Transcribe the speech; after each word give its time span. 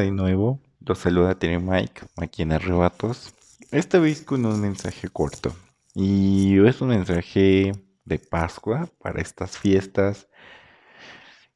De 0.00 0.10
nuevo, 0.10 0.58
los 0.80 0.98
saluda 0.98 1.38
Tere 1.38 1.58
Mike 1.58 2.00
aquí 2.16 2.40
en 2.40 2.52
Arrebatos. 2.52 3.34
Esta 3.70 3.98
vez 3.98 4.22
con 4.22 4.46
un 4.46 4.58
mensaje 4.58 5.10
corto. 5.10 5.54
Y 5.94 6.58
es 6.66 6.80
un 6.80 6.88
mensaje 6.88 7.72
de 8.06 8.18
Pascua 8.18 8.88
para 8.98 9.20
estas 9.20 9.58
fiestas. 9.58 10.26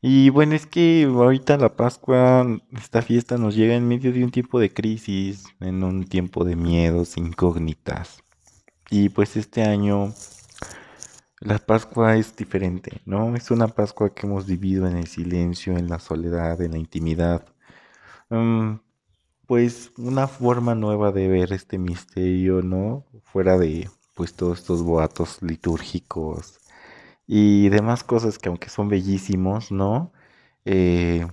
Y 0.03 0.29
bueno, 0.29 0.55
es 0.55 0.67
que 0.67 1.05
ahorita 1.05 1.57
la 1.57 1.75
Pascua, 1.75 2.47
esta 2.77 3.01
fiesta 3.01 3.39
nos 3.39 3.57
llega 3.57 3.77
en 3.77 3.89
medio 3.89 4.13
de 4.13 4.23
un 4.23 4.31
tiempo 4.31 4.61
de 4.61 4.71
crisis, 4.71 5.45
en 5.61 5.83
un 5.83 6.05
tiempo 6.05 6.45
de 6.45 6.55
miedos, 6.55 7.17
incógnitas. 7.17 8.23
Y 8.91 9.09
pues 9.09 9.39
este 9.39 9.63
año 9.63 10.13
la 11.41 11.59
Pascua 11.59 12.17
es 12.17 12.37
diferente, 12.37 13.01
¿no? 13.07 13.37
Es 13.37 13.51
una 13.51 13.69
Pascua 13.69 14.15
que 14.15 14.27
hemos 14.27 14.47
vivido 14.47 14.87
en 14.87 14.99
el 14.99 15.07
silencio, 15.07 15.79
en 15.79 15.89
la 15.89 15.99
soledad, 15.99 16.61
en 16.61 16.73
la 16.73 16.79
intimidad 16.79 17.54
Pues 19.47 19.93
una 19.99 20.27
forma 20.29 20.75
nueva 20.75 21.13
de 21.13 21.29
ver 21.29 21.53
este 21.53 21.79
misterio, 21.79 22.63
¿no? 22.63 23.05
Fuera 23.25 23.59
de 23.59 23.91
pues 24.15 24.35
todos 24.35 24.61
estos 24.61 24.83
boatos 24.83 25.43
litúrgicos 25.43 26.61
y 27.27 27.69
demás 27.71 28.05
cosas 28.05 28.39
que 28.39 28.49
aunque 28.49 28.71
son 28.71 28.89
bellísimos, 28.89 29.73
¿no? 29.73 30.13
Eh, 30.65 31.27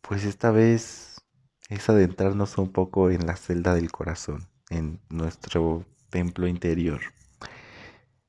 pues 0.00 0.24
esta 0.24 0.50
vez 0.50 1.22
es 1.68 1.88
adentrarnos 1.88 2.58
un 2.58 2.72
poco 2.72 3.10
en 3.10 3.26
la 3.26 3.36
celda 3.36 3.74
del 3.74 3.90
corazón, 3.92 4.48
en 4.70 5.00
nuestro 5.10 5.84
templo 6.10 6.46
interior. 6.48 7.00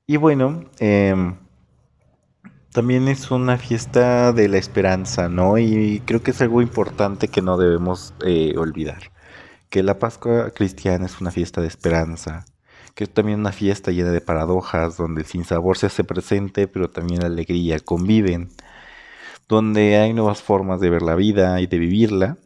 Y 0.07 0.17
bueno, 0.17 0.65
eh, 0.79 1.15
también 2.73 3.07
es 3.07 3.29
una 3.29 3.57
fiesta 3.57 4.33
de 4.33 4.49
la 4.49 4.57
esperanza, 4.57 5.29
¿no? 5.29 5.59
Y 5.59 6.01
creo 6.05 6.23
que 6.23 6.31
es 6.31 6.41
algo 6.41 6.61
importante 6.61 7.27
que 7.27 7.41
no 7.43 7.57
debemos 7.57 8.13
eh, 8.25 8.55
olvidar. 8.57 9.11
Que 9.69 9.83
la 9.83 9.99
Pascua 9.99 10.51
cristiana 10.51 11.05
es 11.05 11.21
una 11.21 11.31
fiesta 11.31 11.61
de 11.61 11.67
esperanza, 11.67 12.45
que 12.95 13.03
es 13.05 13.13
también 13.13 13.39
una 13.41 13.51
fiesta 13.51 13.91
llena 13.91 14.11
de 14.11 14.21
paradojas, 14.21 14.97
donde 14.97 15.21
el 15.21 15.27
sinsabor 15.27 15.77
se 15.77 15.87
hace 15.87 16.03
presente, 16.03 16.67
pero 16.67 16.89
también 16.89 17.21
la 17.21 17.27
alegría 17.27 17.79
conviven, 17.79 18.49
donde 19.47 19.97
hay 19.97 20.13
nuevas 20.13 20.41
formas 20.41 20.81
de 20.81 20.89
ver 20.89 21.03
la 21.03 21.15
vida 21.15 21.61
y 21.61 21.67
de 21.67 21.77
vivirla. 21.77 22.37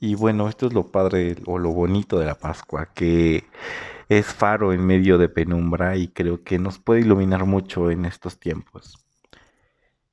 Y 0.00 0.14
bueno, 0.14 0.48
esto 0.48 0.66
es 0.66 0.72
lo 0.74 0.90
padre 0.92 1.36
o 1.46 1.58
lo 1.58 1.70
bonito 1.72 2.18
de 2.18 2.26
la 2.26 2.36
Pascua, 2.36 2.88
que 2.94 3.44
es 4.08 4.26
faro 4.26 4.72
en 4.72 4.86
medio 4.86 5.18
de 5.18 5.28
penumbra 5.28 5.96
y 5.96 6.08
creo 6.08 6.42
que 6.42 6.58
nos 6.58 6.78
puede 6.78 7.00
iluminar 7.02 7.44
mucho 7.46 7.90
en 7.90 8.06
estos 8.06 8.38
tiempos. 8.40 9.03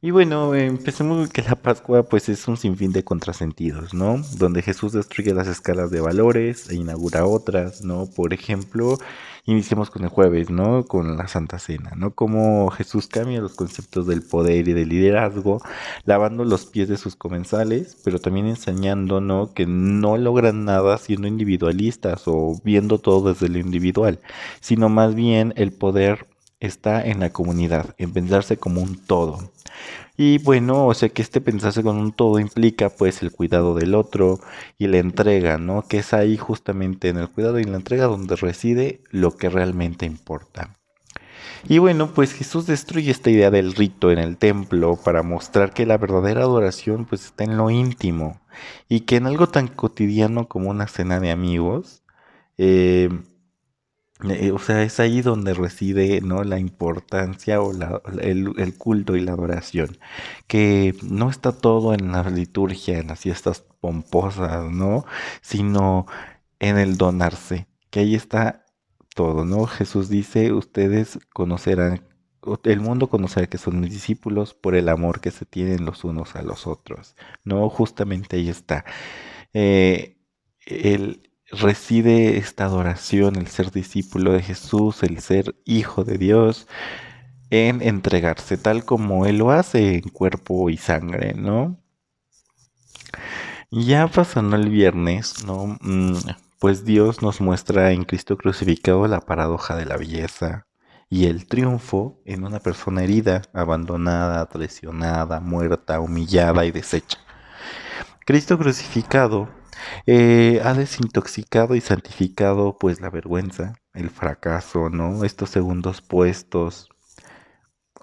Y 0.04 0.10
bueno, 0.10 0.56
empecemos 0.56 1.30
que 1.30 1.44
la 1.44 1.56
Pascua 1.56 2.02
pues 2.02 2.28
es 2.28 2.48
un 2.48 2.58
sinfín 2.58 2.92
de 2.92 3.04
contrasentidos, 3.04 3.94
¿no? 3.94 4.20
Donde 4.38 4.64
Jesús 4.64 4.94
destruye 4.94 5.32
las 5.36 5.48
escalas 5.48 5.92
de 5.92 6.02
valores 6.02 6.70
e 6.72 6.76
inaugura 6.76 7.28
otras, 7.28 7.84
¿no? 7.84 8.08
Por 8.08 8.34
ejemplo, 8.34 8.98
iniciemos 9.46 9.92
con 9.92 10.02
el 10.04 10.10
jueves, 10.10 10.50
¿no? 10.50 10.86
Con 10.88 11.18
la 11.18 11.28
Santa 11.28 11.60
Cena, 11.60 11.92
¿no? 11.96 12.16
Como 12.16 12.72
Jesús 12.72 13.06
cambia 13.06 13.42
los 13.42 13.54
conceptos 13.54 14.08
del 14.08 14.24
poder 14.24 14.68
y 14.68 14.74
del 14.74 14.90
liderazgo, 14.90 15.62
lavando 16.06 16.46
los 16.46 16.66
pies 16.66 16.90
de 16.90 16.98
sus 16.98 17.16
comensales, 17.16 17.96
pero 18.04 18.18
también 18.20 18.48
enseñando, 18.48 19.22
¿no? 19.22 19.54
Que 19.54 19.68
no 19.68 20.18
logran 20.18 20.66
nada 20.66 20.98
siendo 20.98 21.28
individualistas 21.28 22.24
o 22.26 22.60
viendo 22.64 22.98
todo 22.98 23.34
desde 23.34 23.50
lo 23.50 23.60
individual, 23.60 24.20
sino 24.62 24.90
más 24.90 25.14
bien 25.14 25.54
el 25.58 25.72
poder 25.74 26.31
está 26.62 27.06
en 27.06 27.20
la 27.20 27.32
comunidad, 27.32 27.94
en 27.98 28.14
pensarse 28.14 28.56
como 28.56 28.82
un 28.82 28.96
todo. 28.98 29.52
Y 30.16 30.38
bueno, 30.38 30.88
o 30.88 30.94
sea 30.94 31.10
que 31.10 31.22
este 31.22 31.42
pensarse 31.42 31.84
como 31.84 32.00
un 32.00 32.14
todo 32.14 32.40
implica 32.40 32.90
pues 32.90 33.22
el 33.24 33.32
cuidado 33.32 33.74
del 33.74 33.96
otro 33.96 34.40
y 34.78 34.88
la 34.88 35.00
entrega, 35.00 35.58
¿no? 35.58 35.82
Que 35.82 35.98
es 36.00 36.14
ahí 36.14 36.38
justamente 36.38 37.10
en 37.10 37.18
el 37.18 37.30
cuidado 37.30 37.60
y 37.60 37.64
la 37.64 37.78
entrega 37.78 38.06
donde 38.06 38.36
reside 38.36 39.02
lo 39.10 39.36
que 39.36 39.50
realmente 39.50 40.06
importa. 40.06 40.78
Y 41.68 41.78
bueno, 41.78 42.12
pues 42.14 42.34
Jesús 42.34 42.66
destruye 42.68 43.12
esta 43.12 43.30
idea 43.30 43.52
del 43.52 43.74
rito 43.74 44.12
en 44.12 44.20
el 44.20 44.38
templo 44.38 44.96
para 44.96 45.24
mostrar 45.24 45.74
que 45.74 45.86
la 45.86 45.98
verdadera 45.98 46.42
adoración 46.42 47.06
pues 47.06 47.26
está 47.26 47.44
en 47.44 47.58
lo 47.58 47.70
íntimo 47.70 48.40
y 48.90 49.02
que 49.02 49.18
en 49.18 49.28
algo 49.28 49.48
tan 49.48 49.68
cotidiano 49.68 50.48
como 50.48 50.70
una 50.70 50.88
cena 50.88 51.20
de 51.20 51.32
amigos, 51.32 52.04
eh, 52.58 53.10
eh, 54.30 54.52
o 54.52 54.60
sea, 54.60 54.84
es 54.84 55.00
ahí 55.00 55.22
donde 55.22 55.54
reside 55.54 56.22
¿no? 56.22 56.44
la 56.44 56.60
importancia 56.60 57.62
o 57.62 57.72
el, 58.22 58.76
culto 58.78 59.16
y 59.16 59.22
la 59.22 59.34
adoración, 59.34 59.98
que 60.48 60.96
no 61.04 61.30
está 61.30 61.52
todo 61.52 61.94
en 61.94 62.12
la 62.12 62.30
liturgia, 62.30 63.00
en 63.00 63.08
las 63.08 63.22
fiestas 63.22 63.64
pomposas, 63.80 64.70
¿no? 64.72 65.06
Sino 65.42 66.06
en 66.60 66.78
el 66.78 66.98
donarse, 66.98 67.68
que 67.90 68.02
ahí 68.02 68.16
está 68.16 68.66
todo, 69.16 69.46
¿no? 69.46 69.66
Jesús 69.66 70.10
dice, 70.10 70.54
ustedes 70.54 71.20
conocerán, 71.34 72.08
el 72.64 72.80
mundo 72.80 73.10
conocerá 73.10 73.48
que 73.48 73.58
son 73.58 73.80
mis 73.80 73.92
discípulos 73.92 74.54
por 74.54 74.76
el 74.76 74.90
amor 74.90 75.22
que 75.22 75.32
se 75.32 75.46
tienen 75.46 75.86
los 75.86 76.04
unos 76.04 76.36
a 76.36 76.44
los 76.44 76.68
otros, 76.68 77.16
¿no? 77.44 77.70
Justamente 77.70 78.38
ahí 78.38 78.50
está. 78.50 78.86
Eh, 79.54 80.18
el, 80.66 81.31
reside 81.52 82.38
esta 82.38 82.66
adoración, 82.66 83.36
el 83.36 83.48
ser 83.48 83.72
discípulo 83.72 84.32
de 84.34 84.42
Jesús, 84.42 85.04
el 85.04 85.20
ser 85.20 85.56
hijo 85.66 86.04
de 86.04 86.18
Dios, 86.18 86.68
en 87.50 87.82
entregarse 87.82 88.58
tal 88.58 88.86
como 88.86 89.26
Él 89.26 89.38
lo 89.38 89.52
hace 89.52 89.96
en 89.96 90.10
cuerpo 90.10 90.70
y 90.70 90.78
sangre, 90.78 91.34
¿no? 91.34 91.78
Ya 93.70 94.08
pasando 94.08 94.56
el 94.56 94.70
viernes, 94.70 95.46
¿no? 95.46 95.78
Mm, 95.82 96.18
pues 96.60 96.86
Dios 96.86 97.22
nos 97.22 97.42
muestra 97.42 97.92
en 97.92 98.04
Cristo 98.06 98.38
crucificado 98.38 99.08
la 99.08 99.22
paradoja 99.22 99.76
de 99.76 99.86
la 99.86 99.98
belleza 99.98 100.68
y 101.10 101.26
el 101.26 101.48
triunfo 101.48 102.22
en 102.26 102.46
una 102.46 102.60
persona 102.60 103.04
herida, 103.04 103.42
abandonada, 103.54 104.46
traicionada, 104.48 105.42
muerta, 105.42 106.00
humillada 106.00 106.66
y 106.66 106.72
deshecha. 106.72 107.18
Cristo 108.26 108.58
crucificado 108.58 109.50
eh, 110.06 110.62
ha 110.64 110.74
desintoxicado 110.74 111.76
y 111.76 111.82
santificado 111.82 112.78
pues 112.80 113.02
la 113.02 113.10
vergüenza, 113.10 113.76
el 113.94 114.10
fracaso, 114.10 114.90
¿no? 114.90 115.24
Estos 115.24 115.50
segundos 115.50 116.02
puestos. 116.02 116.90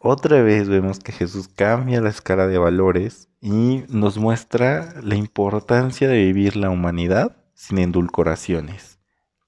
Otra 0.01 0.43
vez 0.43 0.69
vemos 0.69 1.01
que 1.01 1.13
Jesús 1.13 1.49
cambia 1.49 2.01
la 2.01 2.11
escala 2.11 2.47
de 2.47 2.59
valores 2.59 3.29
y 3.41 3.85
nos 3.89 4.19
muestra 4.19 4.95
la 5.03 5.17
importancia 5.17 6.09
de 6.09 6.25
vivir 6.25 6.57
la 6.57 6.71
humanidad 6.71 7.37
sin 7.55 7.79
endulcoraciones, 7.79 9.01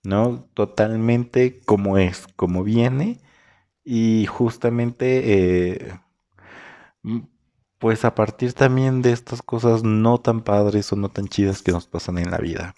¿no? 0.02 0.48
Totalmente 0.54 1.60
como 1.60 1.98
es, 1.98 2.26
como 2.36 2.64
viene 2.64 3.20
y 3.84 4.26
justamente 4.26 5.78
eh, 5.84 6.00
pues 7.80 8.04
a 8.04 8.14
partir 8.14 8.52
también 8.52 9.02
de 9.02 9.10
estas 9.10 9.42
cosas 9.42 9.82
no 9.82 10.18
tan 10.18 10.42
padres 10.42 10.92
o 10.92 10.96
no 10.96 11.08
tan 11.08 11.26
chidas 11.26 11.62
que 11.62 11.72
nos 11.72 11.86
pasan 11.86 12.18
en 12.18 12.30
la 12.30 12.38
vida. 12.38 12.74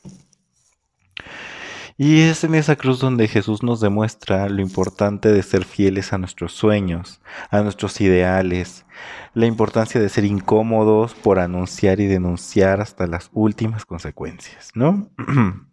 Y 1.98 2.22
es 2.22 2.42
en 2.44 2.54
esa 2.54 2.76
cruz 2.76 3.00
donde 3.00 3.28
Jesús 3.28 3.62
nos 3.62 3.80
demuestra 3.80 4.48
lo 4.48 4.62
importante 4.62 5.30
de 5.30 5.42
ser 5.42 5.64
fieles 5.64 6.12
a 6.12 6.18
nuestros 6.18 6.52
sueños, 6.52 7.20
a 7.50 7.60
nuestros 7.62 8.00
ideales, 8.00 8.86
la 9.34 9.46
importancia 9.46 10.00
de 10.00 10.08
ser 10.08 10.24
incómodos 10.24 11.14
por 11.14 11.38
anunciar 11.38 12.00
y 12.00 12.06
denunciar 12.06 12.80
hasta 12.80 13.06
las 13.06 13.28
últimas 13.32 13.84
consecuencias, 13.84 14.70
¿no? 14.74 15.10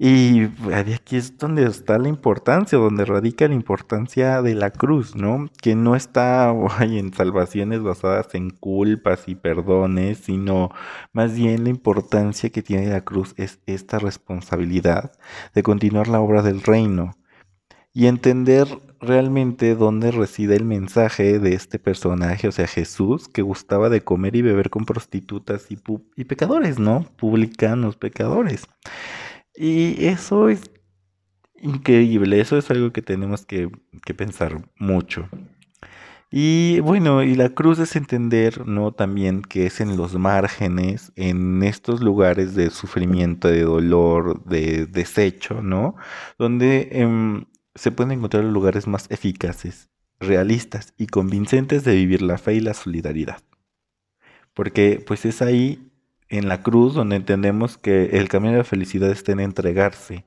Y 0.00 0.44
aquí 0.72 1.16
es 1.16 1.38
donde 1.38 1.64
está 1.64 1.98
la 1.98 2.08
importancia, 2.08 2.78
donde 2.78 3.04
radica 3.04 3.48
la 3.48 3.54
importancia 3.54 4.42
de 4.42 4.54
la 4.54 4.70
cruz, 4.70 5.16
¿no? 5.16 5.48
Que 5.60 5.74
no 5.74 5.96
está 5.96 6.54
en 6.80 7.12
salvaciones 7.12 7.82
basadas 7.82 8.32
en 8.34 8.50
culpas 8.50 9.24
y 9.26 9.34
perdones, 9.34 10.18
sino 10.18 10.70
más 11.12 11.34
bien 11.34 11.64
la 11.64 11.70
importancia 11.70 12.50
que 12.50 12.62
tiene 12.62 12.86
la 12.86 13.04
cruz 13.04 13.34
es 13.36 13.58
esta 13.66 13.98
responsabilidad 13.98 15.12
de 15.54 15.64
continuar 15.64 16.06
la 16.06 16.20
obra 16.20 16.42
del 16.42 16.62
reino 16.62 17.16
y 17.92 18.06
entender 18.06 18.68
realmente 19.00 19.74
dónde 19.74 20.12
reside 20.12 20.54
el 20.54 20.64
mensaje 20.64 21.40
de 21.40 21.54
este 21.54 21.80
personaje, 21.80 22.46
o 22.46 22.52
sea, 22.52 22.68
Jesús, 22.68 23.28
que 23.28 23.42
gustaba 23.42 23.88
de 23.88 24.02
comer 24.02 24.36
y 24.36 24.42
beber 24.42 24.70
con 24.70 24.84
prostitutas 24.84 25.70
y, 25.70 25.78
y 26.16 26.24
pecadores, 26.24 26.78
¿no? 26.78 27.04
Publicanos, 27.16 27.96
pecadores. 27.96 28.68
Y 29.60 30.06
eso 30.06 30.48
es 30.48 30.70
increíble, 31.60 32.40
eso 32.40 32.56
es 32.56 32.70
algo 32.70 32.92
que 32.92 33.02
tenemos 33.02 33.44
que, 33.44 33.68
pensar 34.16 34.70
mucho. 34.76 35.28
Y 36.30 36.78
bueno, 36.78 37.24
y 37.24 37.34
la 37.34 37.48
cruz 37.48 37.80
es 37.80 37.96
entender, 37.96 38.68
¿no? 38.68 38.92
También 38.92 39.42
que 39.42 39.66
es 39.66 39.80
en 39.80 39.96
los 39.96 40.14
márgenes, 40.14 41.10
en 41.16 41.64
estos 41.64 42.00
lugares 42.00 42.54
de 42.54 42.70
sufrimiento, 42.70 43.48
de 43.48 43.62
dolor, 43.62 44.44
de 44.44 44.86
desecho, 44.86 45.60
¿no? 45.60 45.96
Donde 46.38 46.90
em, 46.92 47.46
se 47.74 47.90
pueden 47.90 48.12
encontrar 48.12 48.44
los 48.44 48.52
lugares 48.52 48.86
más 48.86 49.10
eficaces, 49.10 49.90
realistas 50.20 50.94
y 50.96 51.08
convincentes 51.08 51.82
de 51.82 51.96
vivir 51.96 52.22
la 52.22 52.38
fe 52.38 52.54
y 52.54 52.60
la 52.60 52.74
solidaridad. 52.74 53.42
Porque 54.54 55.02
pues 55.04 55.24
es 55.24 55.42
ahí 55.42 55.90
en 56.28 56.48
la 56.48 56.62
cruz 56.62 56.94
donde 56.94 57.16
entendemos 57.16 57.78
que 57.78 58.18
el 58.18 58.28
camino 58.28 58.52
de 58.52 58.58
la 58.58 58.64
felicidad 58.64 59.10
está 59.10 59.32
en 59.32 59.40
entregarse, 59.40 60.26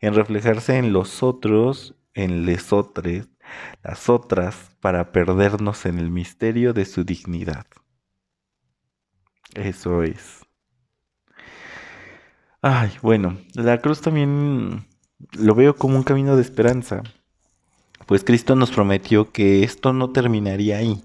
en 0.00 0.14
reflejarse 0.14 0.76
en 0.76 0.92
los 0.92 1.22
otros, 1.22 1.94
en 2.14 2.46
les 2.46 2.72
otros, 2.72 3.28
las 3.82 4.08
otras, 4.08 4.70
para 4.80 5.12
perdernos 5.12 5.86
en 5.86 5.98
el 5.98 6.10
misterio 6.10 6.72
de 6.72 6.84
su 6.84 7.04
dignidad. 7.04 7.66
Eso 9.54 10.02
es. 10.02 10.40
Ay, 12.62 12.92
bueno, 13.02 13.38
la 13.54 13.78
cruz 13.78 14.00
también 14.00 14.86
lo 15.32 15.54
veo 15.54 15.74
como 15.74 15.96
un 15.96 16.02
camino 16.02 16.36
de 16.36 16.42
esperanza, 16.42 17.02
pues 18.06 18.24
Cristo 18.24 18.56
nos 18.56 18.70
prometió 18.70 19.30
que 19.30 19.62
esto 19.62 19.92
no 19.92 20.10
terminaría 20.10 20.78
ahí, 20.78 21.02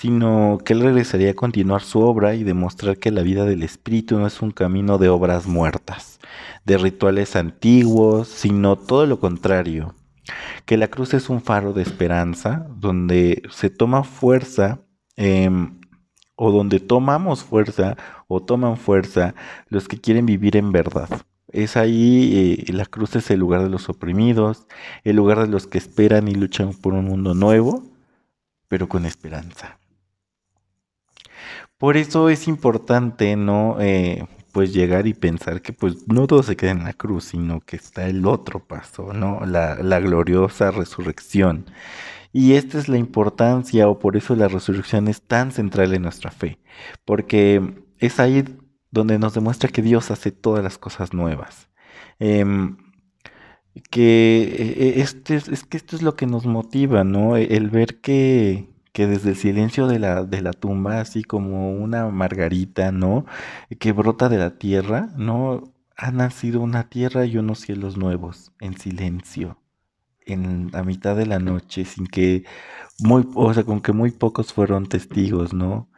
sino 0.00 0.56
que 0.64 0.72
Él 0.72 0.80
regresaría 0.80 1.32
a 1.32 1.34
continuar 1.34 1.82
su 1.82 2.00
obra 2.00 2.34
y 2.34 2.42
demostrar 2.42 2.96
que 2.96 3.10
la 3.10 3.20
vida 3.20 3.44
del 3.44 3.62
Espíritu 3.62 4.18
no 4.18 4.26
es 4.26 4.40
un 4.40 4.50
camino 4.50 4.96
de 4.96 5.10
obras 5.10 5.46
muertas, 5.46 6.20
de 6.64 6.78
rituales 6.78 7.36
antiguos, 7.36 8.26
sino 8.28 8.76
todo 8.76 9.04
lo 9.04 9.20
contrario, 9.20 9.94
que 10.64 10.78
la 10.78 10.88
cruz 10.88 11.12
es 11.12 11.28
un 11.28 11.42
faro 11.42 11.74
de 11.74 11.82
esperanza 11.82 12.66
donde 12.76 13.42
se 13.50 13.68
toma 13.68 14.02
fuerza 14.02 14.80
em, 15.16 15.78
o 16.34 16.50
donde 16.50 16.80
tomamos 16.80 17.44
fuerza 17.44 17.98
o 18.26 18.40
toman 18.40 18.78
fuerza 18.78 19.34
los 19.68 19.86
que 19.86 20.00
quieren 20.00 20.24
vivir 20.24 20.56
en 20.56 20.72
verdad. 20.72 21.10
Es 21.52 21.76
ahí, 21.76 22.64
eh, 22.66 22.72
la 22.72 22.86
cruz 22.86 23.16
es 23.16 23.30
el 23.30 23.40
lugar 23.40 23.62
de 23.64 23.68
los 23.68 23.90
oprimidos, 23.90 24.66
el 25.04 25.16
lugar 25.16 25.40
de 25.40 25.48
los 25.48 25.66
que 25.66 25.76
esperan 25.76 26.26
y 26.26 26.34
luchan 26.34 26.72
por 26.72 26.94
un 26.94 27.04
mundo 27.04 27.34
nuevo, 27.34 27.82
pero 28.66 28.88
con 28.88 29.04
esperanza. 29.04 29.79
Por 31.80 31.96
eso 31.96 32.28
es 32.28 32.46
importante, 32.46 33.36
¿no? 33.36 33.78
Eh, 33.80 34.26
pues 34.52 34.74
llegar 34.74 35.06
y 35.06 35.14
pensar 35.14 35.62
que 35.62 35.72
pues 35.72 36.06
no 36.08 36.26
todo 36.26 36.42
se 36.42 36.54
queda 36.54 36.72
en 36.72 36.84
la 36.84 36.92
cruz, 36.92 37.24
sino 37.24 37.60
que 37.60 37.76
está 37.76 38.06
el 38.06 38.26
otro 38.26 38.60
paso, 38.66 39.14
¿no? 39.14 39.46
La, 39.46 39.76
la 39.76 39.98
gloriosa 39.98 40.70
resurrección. 40.72 41.64
Y 42.32 42.52
esta 42.52 42.78
es 42.78 42.88
la 42.88 42.98
importancia, 42.98 43.88
o 43.88 43.98
por 43.98 44.16
eso 44.18 44.36
la 44.36 44.48
resurrección 44.48 45.08
es 45.08 45.22
tan 45.22 45.52
central 45.52 45.94
en 45.94 46.02
nuestra 46.02 46.30
fe, 46.30 46.58
porque 47.06 47.84
es 47.98 48.20
ahí 48.20 48.44
donde 48.90 49.18
nos 49.18 49.34
demuestra 49.34 49.70
que 49.70 49.82
Dios 49.82 50.10
hace 50.10 50.32
todas 50.32 50.62
las 50.62 50.76
cosas 50.76 51.14
nuevas. 51.14 51.70
Em, 52.18 52.76
que 53.90 54.42
e, 54.42 54.98
e, 54.98 55.00
este 55.00 55.36
es, 55.36 55.64
que 55.64 55.76
esto 55.76 55.96
es 55.96 56.02
lo 56.02 56.16
que 56.16 56.26
nos 56.26 56.46
motiva, 56.46 57.04
¿no? 57.04 57.36
El 57.36 57.70
ver 57.70 58.00
que, 58.00 58.69
que 58.92 59.06
desde 59.06 59.30
el 59.30 59.36
silencio 59.36 59.86
de 59.86 59.98
la, 59.98 60.24
de 60.24 60.42
la 60.42 60.52
tumba, 60.52 61.00
así 61.00 61.22
como 61.24 61.72
una 61.72 62.08
margarita, 62.08 62.92
¿no? 62.92 63.26
Que 63.78 63.92
brota 63.92 64.28
de 64.28 64.38
la 64.38 64.58
tierra, 64.58 65.10
¿no? 65.16 65.72
Ha 65.96 66.10
nacido 66.12 66.60
una 66.60 66.88
tierra 66.88 67.26
y 67.26 67.36
unos 67.38 67.60
cielos 67.60 67.96
nuevos, 67.96 68.52
en 68.60 68.76
silencio, 68.78 69.58
en 70.26 70.70
la 70.72 70.82
mitad 70.84 71.16
de 71.16 71.26
la 71.26 71.38
noche, 71.38 71.84
sin 71.84 72.06
que 72.06 72.44
muy, 73.00 73.28
o 73.34 73.54
sea, 73.54 73.64
con 73.64 73.80
que 73.80 73.92
muy 73.92 74.10
pocos 74.12 74.52
fueron 74.52 74.86
testigos, 74.88 75.54
¿no? 75.54 75.90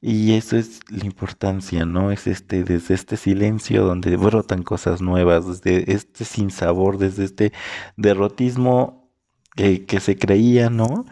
Y 0.00 0.34
eso 0.34 0.56
es 0.56 0.80
la 0.90 1.04
importancia, 1.06 1.84
¿no? 1.84 2.12
Es 2.12 2.26
este, 2.28 2.62
desde 2.62 2.94
este 2.94 3.16
silencio 3.16 3.84
donde 3.84 4.16
brotan 4.16 4.62
cosas 4.62 5.00
nuevas, 5.02 5.46
desde 5.46 5.92
este 5.92 6.24
sinsabor, 6.24 6.98
desde 6.98 7.24
este 7.24 7.52
derrotismo 7.96 8.97
que 9.86 10.00
se 10.00 10.16
creía, 10.16 10.70
¿no? 10.70 11.04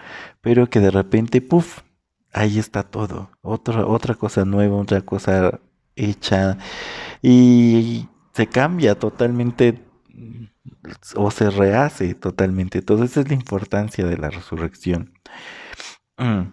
pero 0.46 0.70
que 0.70 0.78
de 0.78 0.92
repente, 0.92 1.42
puff, 1.42 1.80
ahí 2.32 2.60
está 2.60 2.84
todo, 2.84 3.32
otra, 3.42 3.84
otra 3.84 4.14
cosa 4.14 4.44
nueva, 4.44 4.76
otra 4.76 5.00
cosa 5.00 5.58
hecha, 5.96 6.56
y 7.20 8.06
se 8.32 8.46
cambia 8.46 8.96
totalmente 8.96 9.82
o 11.16 11.32
se 11.32 11.50
rehace 11.50 12.14
totalmente. 12.14 12.80
Todo 12.80 13.02
esa 13.02 13.22
es 13.22 13.28
la 13.28 13.34
importancia 13.34 14.06
de 14.06 14.18
la 14.18 14.30
resurrección. 14.30 15.14
Mm. 16.16 16.52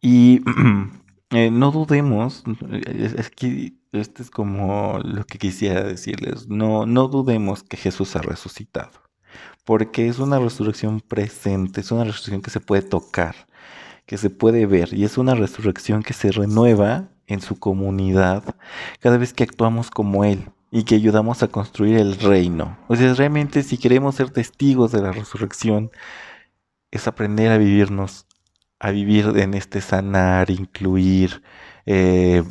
Y 0.00 0.40
eh, 1.32 1.50
no 1.50 1.70
dudemos, 1.70 2.44
es, 2.86 3.30
que 3.30 3.74
esto 3.92 4.22
es 4.22 4.30
como 4.30 5.00
lo 5.04 5.26
que 5.26 5.36
quisiera 5.36 5.82
decirles, 5.82 6.48
no, 6.48 6.86
no 6.86 7.08
dudemos 7.08 7.62
que 7.62 7.76
Jesús 7.76 8.16
ha 8.16 8.22
resucitado 8.22 9.11
porque 9.64 10.08
es 10.08 10.18
una 10.18 10.38
resurrección 10.38 11.00
presente, 11.00 11.80
es 11.80 11.92
una 11.92 12.04
resurrección 12.04 12.42
que 12.42 12.50
se 12.50 12.60
puede 12.60 12.82
tocar, 12.82 13.34
que 14.06 14.18
se 14.18 14.30
puede 14.30 14.66
ver, 14.66 14.92
y 14.92 15.04
es 15.04 15.18
una 15.18 15.34
resurrección 15.34 16.02
que 16.02 16.14
se 16.14 16.32
renueva 16.32 17.08
en 17.26 17.40
su 17.40 17.58
comunidad 17.58 18.56
cada 19.00 19.16
vez 19.18 19.32
que 19.32 19.44
actuamos 19.44 19.90
como 19.90 20.24
Él 20.24 20.50
y 20.70 20.84
que 20.84 20.94
ayudamos 20.94 21.42
a 21.42 21.48
construir 21.48 21.98
el 21.98 22.18
reino. 22.18 22.78
O 22.88 22.96
sea, 22.96 23.14
realmente 23.14 23.62
si 23.62 23.78
queremos 23.78 24.16
ser 24.16 24.30
testigos 24.30 24.92
de 24.92 25.02
la 25.02 25.12
resurrección, 25.12 25.90
es 26.90 27.06
aprender 27.08 27.52
a 27.52 27.58
vivirnos, 27.58 28.26
a 28.80 28.90
vivir 28.90 29.32
en 29.36 29.54
este 29.54 29.80
sanar, 29.80 30.50
incluir, 30.50 31.42
eh, 31.86 32.42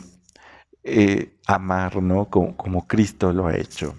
eh, 0.84 1.38
amar, 1.48 2.02
¿no? 2.02 2.30
como 2.30 2.88
Cristo 2.88 3.34
lo 3.34 3.48
ha 3.48 3.56
hecho. 3.58 3.96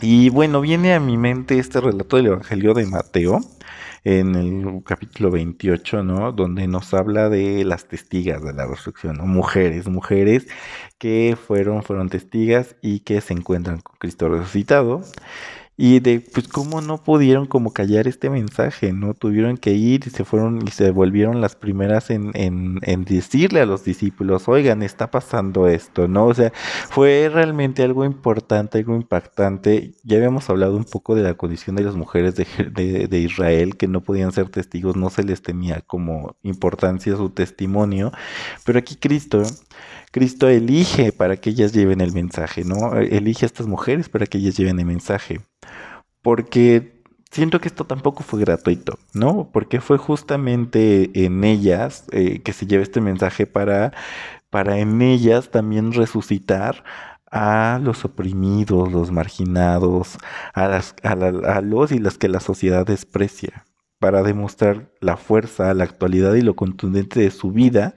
Y 0.00 0.30
bueno, 0.30 0.60
viene 0.60 0.94
a 0.94 1.00
mi 1.00 1.16
mente 1.16 1.58
este 1.58 1.80
relato 1.80 2.16
del 2.16 2.26
Evangelio 2.26 2.72
de 2.72 2.86
Mateo, 2.86 3.40
en 4.04 4.36
el 4.36 4.82
capítulo 4.84 5.30
28, 5.32 6.04
¿no? 6.04 6.30
Donde 6.32 6.68
nos 6.68 6.94
habla 6.94 7.28
de 7.28 7.64
las 7.64 7.86
testigas 7.88 8.42
de 8.44 8.52
la 8.52 8.66
resurrección, 8.66 9.16
¿no? 9.16 9.26
Mujeres, 9.26 9.88
mujeres 9.88 10.46
que 10.98 11.36
fueron, 11.36 11.82
fueron 11.82 12.10
testigas 12.10 12.76
y 12.80 13.00
que 13.00 13.20
se 13.20 13.34
encuentran 13.34 13.80
con 13.80 13.96
Cristo 13.98 14.28
resucitado 14.28 15.02
y 15.80 16.00
de 16.00 16.20
pues 16.20 16.48
cómo 16.48 16.80
no 16.80 16.98
pudieron 16.98 17.46
como 17.46 17.72
callar 17.72 18.08
este 18.08 18.28
mensaje, 18.30 18.92
¿no? 18.92 19.14
Tuvieron 19.14 19.56
que 19.56 19.74
ir 19.74 20.02
y 20.08 20.10
se 20.10 20.24
fueron 20.24 20.66
y 20.66 20.72
se 20.72 20.90
volvieron 20.90 21.40
las 21.40 21.54
primeras 21.54 22.10
en, 22.10 22.32
en, 22.34 22.80
en, 22.82 23.04
decirle 23.04 23.60
a 23.60 23.66
los 23.66 23.84
discípulos, 23.84 24.48
oigan, 24.48 24.82
está 24.82 25.12
pasando 25.12 25.68
esto, 25.68 26.08
¿no? 26.08 26.26
O 26.26 26.34
sea, 26.34 26.52
fue 26.90 27.30
realmente 27.32 27.84
algo 27.84 28.04
importante, 28.04 28.78
algo 28.78 28.96
impactante. 28.96 29.92
Ya 30.02 30.16
habíamos 30.16 30.50
hablado 30.50 30.76
un 30.76 30.84
poco 30.84 31.14
de 31.14 31.22
la 31.22 31.34
condición 31.34 31.76
de 31.76 31.84
las 31.84 31.94
mujeres 31.94 32.34
de, 32.34 32.46
de, 32.72 33.06
de 33.06 33.18
Israel 33.20 33.76
que 33.76 33.86
no 33.86 34.02
podían 34.02 34.32
ser 34.32 34.48
testigos, 34.48 34.96
no 34.96 35.10
se 35.10 35.22
les 35.22 35.42
tenía 35.42 35.80
como 35.82 36.36
importancia 36.42 37.16
su 37.16 37.30
testimonio, 37.30 38.10
pero 38.64 38.80
aquí 38.80 38.96
Cristo 38.96 39.44
Cristo 40.10 40.48
elige 40.48 41.12
para 41.12 41.36
que 41.36 41.50
ellas 41.50 41.72
lleven 41.72 42.00
el 42.00 42.12
mensaje, 42.12 42.64
¿no? 42.64 42.96
Elige 42.96 43.44
a 43.44 43.46
estas 43.46 43.66
mujeres 43.66 44.08
para 44.08 44.26
que 44.26 44.38
ellas 44.38 44.56
lleven 44.56 44.78
el 44.80 44.86
mensaje. 44.86 45.40
Porque 46.22 47.02
siento 47.30 47.60
que 47.60 47.68
esto 47.68 47.84
tampoco 47.84 48.22
fue 48.22 48.40
gratuito, 48.40 48.98
¿no? 49.12 49.50
Porque 49.52 49.80
fue 49.80 49.98
justamente 49.98 51.10
en 51.24 51.44
ellas 51.44 52.04
eh, 52.12 52.40
que 52.42 52.52
se 52.52 52.66
lleva 52.66 52.82
este 52.82 53.00
mensaje 53.00 53.46
para, 53.46 53.92
para 54.50 54.78
en 54.78 55.02
ellas 55.02 55.50
también 55.50 55.92
resucitar 55.92 56.84
a 57.30 57.78
los 57.82 58.04
oprimidos, 58.04 58.90
los 58.90 59.10
marginados, 59.10 60.16
a, 60.54 60.68
las, 60.68 60.94
a 61.02 61.60
los 61.60 61.92
y 61.92 61.98
las 61.98 62.16
que 62.16 62.28
la 62.28 62.40
sociedad 62.40 62.86
desprecia, 62.86 63.66
para 63.98 64.22
demostrar 64.22 64.90
la 65.00 65.16
fuerza, 65.18 65.74
la 65.74 65.84
actualidad 65.84 66.34
y 66.34 66.42
lo 66.42 66.56
contundente 66.56 67.20
de 67.20 67.30
su 67.30 67.52
vida 67.52 67.94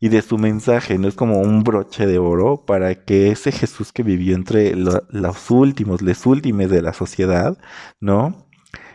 y 0.00 0.08
de 0.08 0.22
su 0.22 0.38
mensaje, 0.38 0.98
no 0.98 1.08
es 1.08 1.14
como 1.14 1.40
un 1.40 1.64
broche 1.64 2.06
de 2.06 2.18
oro 2.18 2.64
para 2.64 2.94
que 2.94 3.30
ese 3.30 3.52
Jesús 3.52 3.92
que 3.92 4.02
vivió 4.02 4.34
entre 4.34 4.74
los 4.76 5.50
últimos, 5.50 6.02
los 6.02 6.26
últimos 6.26 6.70
de 6.70 6.82
la 6.82 6.92
sociedad, 6.92 7.58
¿no? 8.00 8.46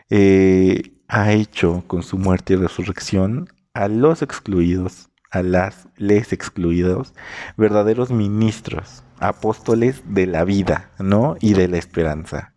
Eh, 0.09 0.93
ha 1.07 1.33
hecho 1.33 1.83
con 1.87 2.03
su 2.03 2.17
muerte 2.17 2.53
y 2.53 2.57
resurrección 2.57 3.49
a 3.73 3.87
los 3.87 4.21
excluidos, 4.21 5.09
a 5.29 5.43
las 5.43 5.87
les 5.97 6.31
excluidos, 6.31 7.13
verdaderos 7.57 8.11
ministros, 8.11 9.03
apóstoles 9.19 10.03
de 10.07 10.27
la 10.27 10.45
vida, 10.45 10.91
¿no? 10.99 11.35
Y 11.41 11.53
de 11.53 11.67
la 11.67 11.77
esperanza. 11.77 12.53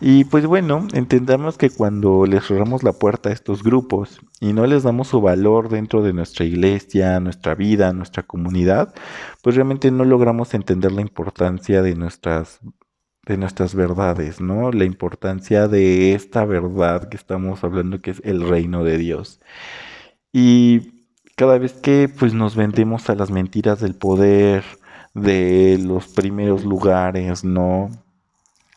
Y 0.00 0.24
pues 0.24 0.46
bueno, 0.46 0.86
entendamos 0.92 1.58
que 1.58 1.70
cuando 1.70 2.24
les 2.26 2.46
cerramos 2.46 2.84
la 2.84 2.92
puerta 2.92 3.30
a 3.30 3.32
estos 3.32 3.64
grupos 3.64 4.20
y 4.40 4.52
no 4.52 4.64
les 4.66 4.84
damos 4.84 5.08
su 5.08 5.20
valor 5.20 5.68
dentro 5.68 6.02
de 6.02 6.12
nuestra 6.12 6.44
iglesia, 6.44 7.18
nuestra 7.18 7.54
vida, 7.56 7.92
nuestra 7.92 8.22
comunidad, 8.22 8.94
pues 9.42 9.56
realmente 9.56 9.90
no 9.90 10.04
logramos 10.04 10.54
entender 10.54 10.92
la 10.92 11.00
importancia 11.00 11.82
de 11.82 11.94
nuestras 11.96 12.60
de 13.26 13.36
nuestras 13.36 13.74
verdades, 13.74 14.40
¿no? 14.40 14.72
La 14.72 14.84
importancia 14.84 15.68
de 15.68 16.14
esta 16.14 16.44
verdad 16.46 17.08
que 17.10 17.16
estamos 17.16 17.62
hablando 17.62 18.00
que 18.00 18.12
es 18.12 18.22
el 18.24 18.48
reino 18.48 18.84
de 18.84 18.96
Dios. 18.98 19.40
Y 20.32 21.04
cada 21.36 21.58
vez 21.58 21.74
que 21.74 22.08
pues 22.08 22.34
nos 22.34 22.56
vendemos 22.56 23.10
a 23.10 23.14
las 23.14 23.30
mentiras 23.30 23.80
del 23.80 23.94
poder, 23.96 24.64
de 25.14 25.78
los 25.82 26.08
primeros 26.08 26.64
lugares, 26.64 27.44
¿no? 27.44 27.90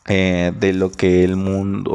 Eh, 0.08 0.52
de 0.58 0.72
lo 0.72 0.90
que 0.90 1.22
el 1.22 1.36
mundo, 1.36 1.92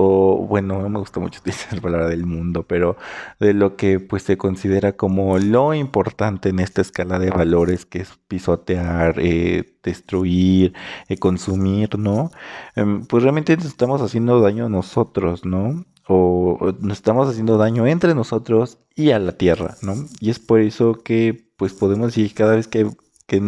bueno, 0.47 0.81
no 0.81 0.89
me 0.89 0.99
gusta 0.99 1.19
mucho 1.19 1.39
utilizar 1.41 1.73
la 1.73 1.81
palabra 1.81 2.07
del 2.07 2.25
mundo, 2.25 2.63
pero 2.63 2.95
de 3.39 3.53
lo 3.53 3.75
que 3.75 3.99
pues 3.99 4.23
se 4.23 4.37
considera 4.37 4.93
como 4.93 5.37
lo 5.39 5.73
importante 5.73 6.49
en 6.49 6.59
esta 6.59 6.81
escala 6.81 7.19
de 7.19 7.29
valores 7.29 7.85
que 7.85 7.99
es 7.99 8.17
pisotear, 8.27 9.15
eh, 9.19 9.77
destruir, 9.83 10.73
eh, 11.09 11.17
consumir, 11.17 11.97
¿no? 11.99 12.31
Em, 12.75 13.05
pues 13.05 13.23
realmente 13.23 13.55
nos 13.57 13.65
estamos 13.65 14.01
haciendo 14.01 14.39
daño 14.41 14.67
a 14.67 14.69
nosotros, 14.69 15.45
¿no? 15.45 15.85
O, 16.07 16.73
nos 16.79 16.97
estamos 16.97 17.27
haciendo 17.29 17.57
daño 17.57 17.85
entre 17.87 18.15
nosotros 18.15 18.79
y 18.95 19.11
a 19.11 19.19
la 19.19 19.33
tierra, 19.33 19.75
¿no? 19.81 19.95
Y 20.21 20.29
es 20.29 20.39
por 20.39 20.61
eso 20.61 20.93
que 20.93 21.49
pues 21.57 21.73
podemos 21.73 22.07
decir 22.07 22.33
cada 22.33 22.55
vez 22.55 22.67
que, 22.67 22.89
que, 23.27 23.41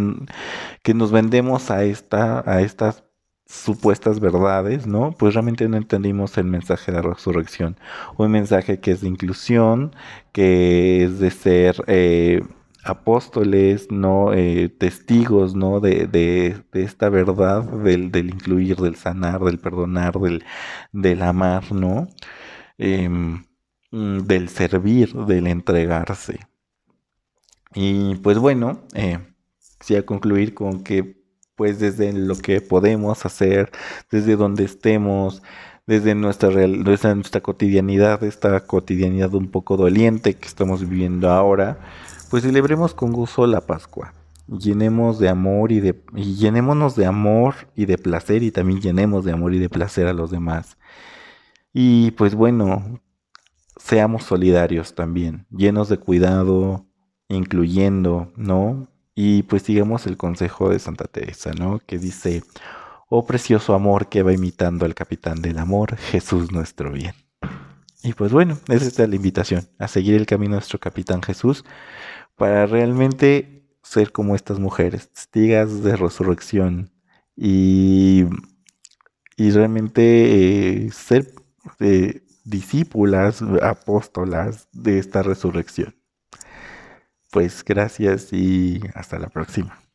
que 0.84 0.94
nos 0.94 1.12
vendemos 1.12 1.72
a 1.72 1.84
esta, 1.86 2.44
a 2.50 2.62
estas 2.62 3.04
supuestas 3.50 4.20
verdades, 4.20 4.86
¿no? 4.88 5.12
Pues 5.12 5.34
realmente 5.34 5.68
no 5.68 5.78
entendimos 5.78 6.38
el 6.38 6.46
mensaje 6.46 6.92
de 6.92 7.02
la 7.02 7.14
resurrección. 7.14 7.78
Un 8.18 8.32
mensaje 8.32 8.80
que 8.80 8.92
es 8.92 9.02
de 9.02 9.08
inclusión, 9.08 9.96
que 10.32 11.04
es 11.04 11.20
de 11.20 11.32
ser 11.32 11.84
eh, 11.88 12.44
apóstoles, 12.84 13.92
¿no? 13.92 14.34
Eh, 14.34 14.70
testigos, 14.70 15.56
¿no? 15.56 15.80
De, 15.80 16.08
de, 16.08 16.64
esta 16.74 17.10
verdad, 17.10 17.64
del, 17.64 18.16
incluir, 18.16 18.78
del 18.78 18.96
sanar, 18.96 19.42
del 19.42 19.60
perdonar, 19.60 20.20
del, 20.20 20.44
del 20.92 21.22
amar, 21.24 21.72
¿no? 21.72 22.08
Em, 22.78 23.44
del 23.92 24.50
servir, 24.50 25.14
del 25.14 25.48
entregarse. 25.48 26.40
Y 27.74 28.16
pues 28.16 28.38
bueno, 28.38 28.82
eh, 28.94 29.20
quisiera 29.80 30.06
concluir 30.06 30.54
con 30.54 30.84
que 30.84 31.19
pues 31.60 31.78
desde 31.78 32.14
lo 32.14 32.38
que 32.38 32.62
podemos 32.62 33.26
hacer, 33.26 33.70
desde 34.10 34.38
donde 34.38 34.64
estemos, 34.64 35.44
desde 35.86 36.16
nuestra, 36.16 36.50
real, 36.52 36.86
nuestra 36.86 37.42
cotidianidad, 37.42 38.24
esta 38.24 38.62
cotidianidad 38.62 39.34
un 39.34 39.52
poco 39.52 39.76
doliente 39.76 40.36
que 40.36 40.48
estamos 40.48 40.88
viviendo 40.88 41.30
ahora, 41.30 41.78
pues 42.30 42.44
celebremos 42.44 42.94
con 42.94 43.12
gozo 43.12 43.46
la 43.46 43.60
Pascua. 43.60 44.14
Llenemos 44.48 45.20
de 45.20 45.28
amor 45.28 45.74
y 45.74 45.82
de 45.82 46.02
y 46.16 46.36
llenémonos 46.36 46.96
de 46.96 47.06
amor 47.06 47.56
y 47.76 47.88
de 47.88 47.98
placer 47.98 48.42
y 48.42 48.52
también 48.52 48.80
llenemos 48.80 49.26
de 49.26 49.34
amor 49.34 49.54
y 49.54 49.60
de 49.60 49.68
placer 49.68 50.08
a 50.08 50.14
los 50.14 50.32
demás. 50.32 50.78
Y 51.74 52.12
pues 52.12 52.36
bueno, 52.36 53.02
seamos 53.76 54.24
solidarios 54.24 54.96
también, 54.96 55.46
llenos 55.52 55.90
de 55.90 55.98
cuidado, 55.98 56.86
incluyendo, 57.28 58.32
¿no? 58.38 58.88
Y 59.22 59.44
pues 59.44 59.64
sigamos 59.64 60.08
el 60.08 60.16
consejo 60.16 60.70
de 60.70 60.80
Santa 60.80 61.04
Teresa, 61.04 61.52
¿no? 61.52 61.82
Que 61.86 61.98
dice, 61.98 62.42
oh 63.10 63.26
precioso 63.26 63.74
amor 63.74 64.08
que 64.08 64.24
va 64.24 64.32
imitando 64.32 64.86
al 64.86 64.96
capitán 64.96 65.42
del 65.42 65.60
amor, 65.60 65.98
Jesús 65.98 66.54
nuestro 66.54 66.94
bien. 66.94 67.16
Y 68.02 68.14
pues 68.14 68.32
bueno, 68.32 68.58
esa 68.70 68.86
es 69.04 69.10
la 69.10 69.14
invitación, 69.14 69.68
a 69.78 69.90
seguir 69.90 70.16
el 70.16 70.26
camino 70.26 70.52
de 70.52 70.60
nuestro 70.60 70.80
capitán 70.80 71.22
Jesús 71.22 71.66
para 72.38 72.66
realmente 72.66 73.68
ser 73.84 74.14
como 74.14 74.36
estas 74.36 74.58
mujeres, 74.58 75.10
testigas 75.10 75.84
de 75.84 75.98
resurrección 75.98 76.90
y, 77.36 78.24
y 79.36 79.52
realmente 79.52 80.86
eh, 80.86 80.92
ser 80.92 81.34
eh, 81.82 82.24
discípulas, 82.46 83.42
apóstolas 83.62 84.70
de 84.72 84.98
esta 84.98 85.24
resurrección. 85.24 85.99
Pues 87.32 87.64
gracias 87.64 88.34
y 88.34 88.82
hasta 88.96 89.20
la 89.20 89.30
próxima. 89.30 89.89